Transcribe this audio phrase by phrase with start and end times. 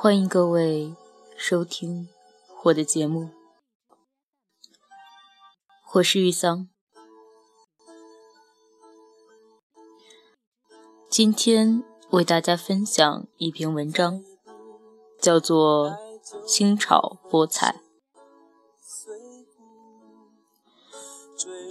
[0.00, 0.94] 欢迎各位
[1.36, 2.08] 收听
[2.62, 3.30] 我的节目，
[5.94, 6.68] 我是玉桑。
[11.10, 14.22] 今天为大家分享一篇文章，
[15.20, 15.90] 叫做
[16.46, 17.80] 《清炒菠菜》。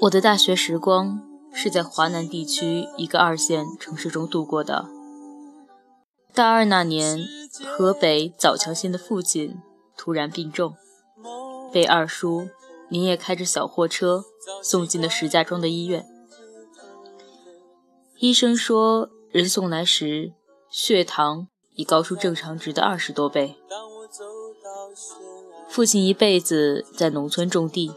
[0.02, 4.97] 我的大学时光是在华南地区一个二线城市中度过的。
[6.38, 7.28] 大二那年，
[7.66, 9.60] 河北枣强县的父亲
[9.98, 10.76] 突然病重，
[11.74, 12.48] 被二叔
[12.90, 14.24] 连夜开着小货车
[14.62, 16.06] 送进了石家庄的医院。
[18.20, 19.10] 医生说。
[19.30, 20.32] 人送来时，
[20.70, 23.58] 血糖已高出正常值的二十多倍。
[25.68, 27.92] 父亲一辈子在农村种地，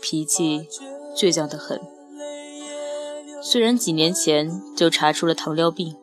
[0.00, 0.68] 脾气
[1.16, 1.80] 倔强得很。
[3.42, 5.96] 虽然几年前就查出了糖尿病，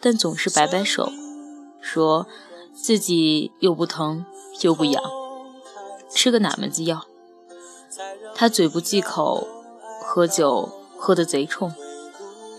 [0.00, 1.10] 但总是摆摆手，
[1.80, 2.26] 说
[2.74, 4.24] 自己又不疼
[4.60, 5.02] 又不痒，
[6.14, 7.06] 吃个哪门子药？
[8.34, 9.46] 他嘴不忌口，
[10.02, 11.74] 喝酒喝得贼冲。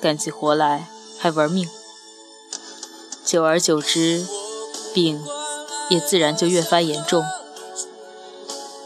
[0.02, 1.68] 干起活来还玩命，
[3.26, 4.26] 久而久之，
[4.94, 5.22] 病
[5.90, 7.24] 也自然就越发严重。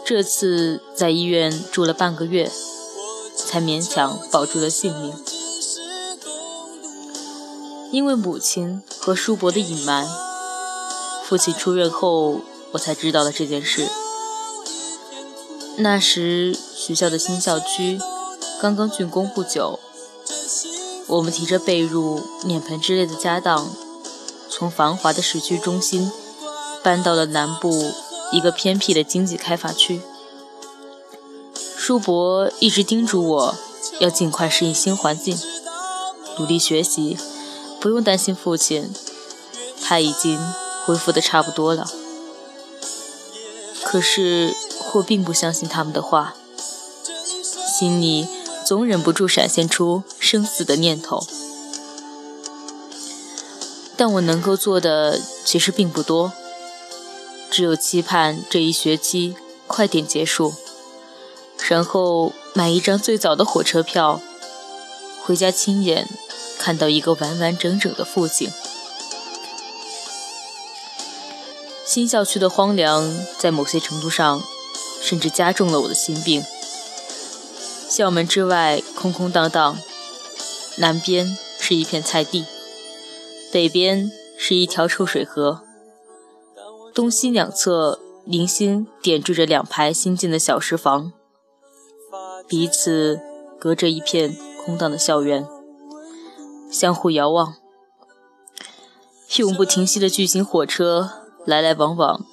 [0.03, 2.51] 这次在医院住了半个月，
[3.35, 5.13] 才勉强保住了性命。
[7.93, 10.09] 因为母亲和叔伯的隐瞒，
[11.23, 12.41] 父亲出院后，
[12.71, 13.87] 我才知道了这件事。
[15.77, 17.99] 那时学校的新校区
[18.59, 19.79] 刚刚竣工不久。
[21.05, 23.69] 我们提着被褥、脸盆之类的家当，
[24.49, 26.11] 从繁华的市区中心
[26.81, 27.93] 搬到了南部
[28.31, 30.01] 一个偏僻的经济开发区。
[31.77, 33.55] 叔伯一直叮嘱我
[33.99, 35.37] 要尽快适应新环境，
[36.39, 37.19] 努力学习，
[37.83, 38.89] 不用担心父亲，
[39.83, 40.39] 他已经
[40.85, 41.91] 恢复的差不多了。
[43.83, 44.55] 可是
[44.93, 46.33] 我并不相信他们的话，
[47.77, 48.25] 心里。
[48.65, 51.27] 总忍不住闪现出生死的念头，
[53.97, 56.31] 但我能够做的其实并不多，
[57.51, 59.35] 只有期盼这一学期
[59.67, 60.53] 快点结束，
[61.67, 64.21] 然后买一张最早的火车票，
[65.21, 66.07] 回家亲眼
[66.63, 68.49] 看到一个完完整整的父亲。
[71.83, 74.41] 新校区的荒凉，在某些程度上，
[75.01, 76.41] 甚至加重了我的心病。
[77.89, 79.77] 校门之外空空荡荡，
[80.77, 82.45] 南边是一片菜地，
[83.51, 85.63] 北边是一条臭水河，
[86.93, 91.11] 东西两侧零星点缀着两排新建的小石房，
[92.47, 93.19] 彼此
[93.59, 95.45] 隔着一片空荡的校园，
[96.73, 97.53] 相互遥望，
[99.37, 101.11] 永不停息的巨型火车
[101.45, 102.25] 来来往往，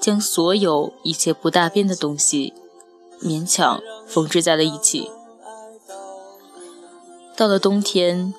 [0.00, 2.54] 将所有一切不大便的东西
[3.22, 3.82] 勉强。
[4.06, 5.10] 缝制在了一起。
[7.36, 8.32] 到了冬天，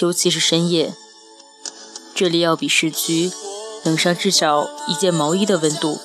[0.00, 0.94] 尤其是深夜，
[2.14, 3.30] 这里要比市区
[3.84, 5.98] 冷上至少一件毛衣的温度。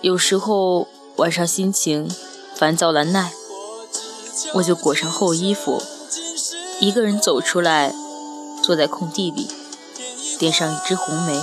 [0.00, 2.10] 有时候晚上心情
[2.54, 3.32] 烦躁难耐，
[4.54, 5.82] 我就裹上厚衣服，
[6.78, 7.94] 一个人走出来，
[8.62, 9.48] 坐在空地里，
[10.38, 11.40] 点上一支红梅。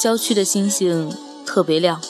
[0.00, 1.12] 郊区的星星
[1.44, 2.00] 特别亮。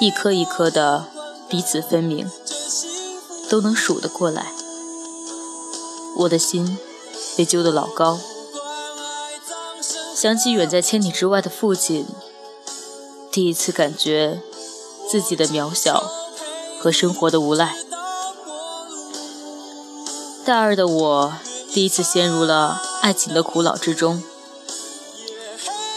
[0.00, 1.06] 一颗一颗的，
[1.48, 2.30] 彼此分明，
[3.48, 4.52] 都能数得过来。
[6.18, 6.78] 我的心
[7.36, 8.20] 被揪得老高，
[10.14, 12.06] 想起远在千里之外的父亲，
[13.32, 14.40] 第一次感觉
[15.10, 16.04] 自己的渺小
[16.78, 17.87] 和生活的无赖。
[20.48, 21.34] 大二的我
[21.74, 24.22] 第一次陷入了爱情的苦恼之中，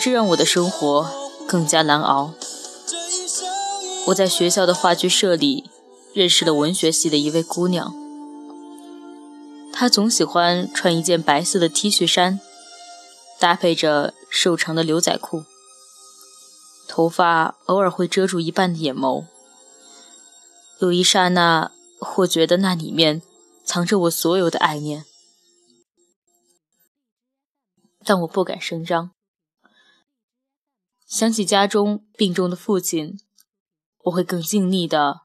[0.02, 1.10] 这让我的生活
[1.48, 2.34] 更加难熬。
[4.08, 5.70] 我在学校的话剧社里
[6.14, 7.96] 认识了文学系的一位姑娘，
[9.72, 12.42] 她总喜欢穿一件白色的 T 恤衫，
[13.40, 15.46] 搭配着瘦长的牛仔裤，
[16.90, 19.24] 头发偶尔会遮住一半的眼眸。
[20.80, 21.72] 有一刹那，
[22.18, 23.22] 我觉得那里面
[23.74, 25.06] 藏着我所有的爱念，
[28.04, 29.12] 但我不敢声张。
[31.08, 33.18] 想起家中病重的父亲。
[34.04, 35.22] 我会更尽力的，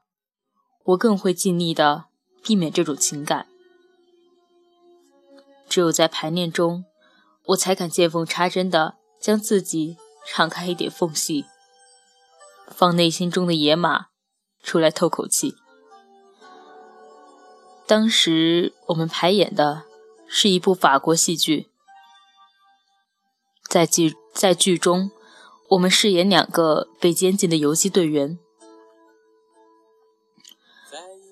[0.85, 2.05] 我更会尽力的
[2.41, 3.49] 避免这种情感。
[5.67, 6.85] 只有在排练中，
[7.47, 11.43] 我才敢见缝插针的将自己敞开一点缝隙，
[12.69, 14.05] 放内心中的野马
[14.63, 15.57] 出来透口气。
[17.87, 19.85] 当时我们排演的
[20.27, 21.69] 是一部法国戏剧，
[23.69, 25.09] 在剧在剧中，
[25.69, 28.37] 我们饰演两个被监禁的游击队员，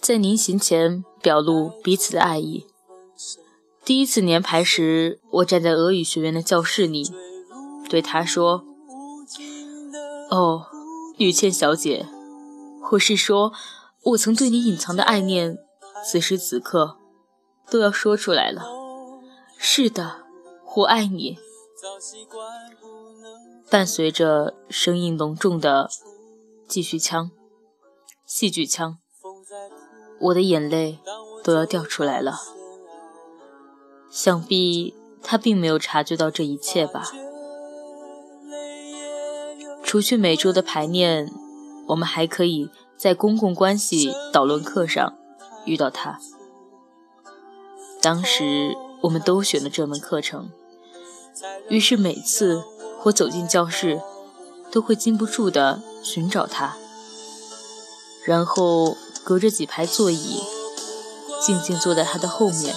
[0.01, 2.65] 在临行前表露彼此的爱意。
[3.83, 7.11] 第一次年排时，我站在俄语学院的教室里，
[7.89, 8.63] 对他说
[10.31, 10.67] ：“哦，
[11.17, 12.07] 吕倩小姐，
[12.81, 13.51] 或是说，
[14.03, 15.57] 我曾对你隐藏的爱念，
[16.05, 16.97] 此时此刻
[17.69, 18.63] 都要说出来了。
[19.57, 20.23] 是的，
[20.75, 21.37] 我爱你。”
[23.69, 25.89] 伴随着声音隆重的
[26.67, 27.31] 继续腔，
[28.25, 28.99] 戏剧腔，
[30.19, 30.99] 我的眼泪
[31.43, 32.39] 都要掉出来了。
[34.09, 37.11] 想必他并没有察觉到这一切吧。
[39.83, 41.31] 除去每周的排练，
[41.87, 45.17] 我们还可以在公共关系导论课上
[45.65, 46.19] 遇到他。
[48.01, 50.49] 当时我们都选了这门课程，
[51.69, 52.63] 于是每次
[53.05, 54.01] 我走进教室，
[54.71, 56.77] 都会禁不住地寻找他，
[58.25, 60.41] 然后隔着几排座椅，
[61.43, 62.75] 静静坐在他的后面。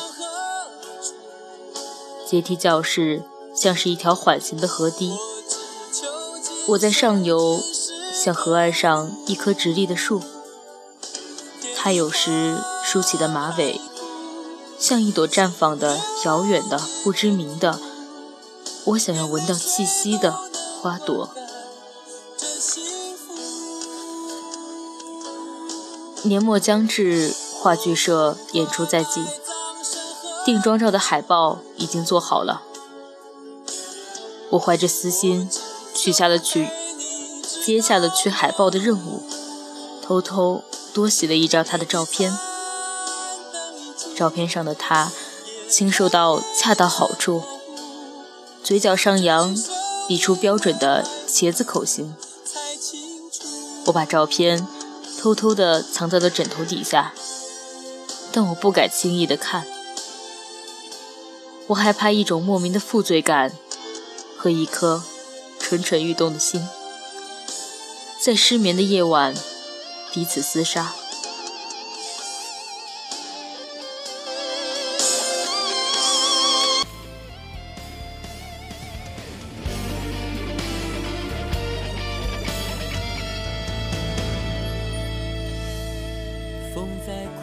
[2.27, 3.23] 阶梯教室
[3.55, 5.17] 像是一条缓行的河堤，
[6.69, 7.61] 我在上游，
[8.13, 10.23] 像河岸上一棵直立的树。
[11.89, 13.81] 它有时梳起的马尾，
[14.79, 17.81] 像一朵绽放的遥远的不知名的，
[18.85, 20.35] 我想要闻到气息的
[20.83, 21.31] 花朵。
[26.25, 29.25] 年末将至，话剧社演出在即。
[30.45, 32.61] 定妆照的海报已经做好了，
[34.51, 35.49] 我怀着私心
[35.95, 36.69] 取下了取
[37.65, 39.23] 接下了取海报的任务，
[40.03, 40.63] 偷偷
[40.99, 42.37] 多洗了一张他的照片。
[44.17, 45.13] 照片上的他
[45.71, 47.41] 清瘦到恰到好处，
[48.65, 49.55] 嘴角上扬，
[50.09, 52.17] 比出标准的茄子口型。
[53.85, 54.67] 我把照片
[55.21, 57.15] 偷偷地藏在了枕头底下，
[58.33, 59.69] 但我不敢轻易的看。
[61.69, 63.53] 我害怕一种莫名的负罪感
[64.37, 65.05] 和一颗
[65.61, 66.67] 蠢蠢欲动的心，
[68.21, 69.33] 在失眠的夜晚
[70.13, 70.93] 彼此厮杀。
[86.75, 87.41] 风在哭，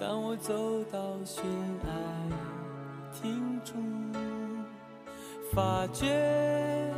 [0.00, 1.90] 当我走到悬崖。
[3.22, 3.72] 停住，
[5.54, 6.93] 发觉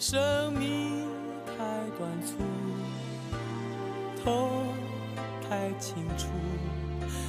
[0.00, 1.06] 生命
[1.44, 1.52] 太
[1.98, 2.38] 短促，
[4.24, 4.64] 痛
[5.46, 6.28] 太清楚，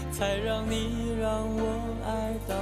[0.10, 2.56] 才让你让我爱到。